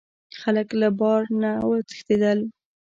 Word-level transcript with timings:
خلک 0.41 0.67
له 0.81 0.89
بار 0.99 1.23
نه 1.41 1.51
وتښتیدل. 1.69 2.39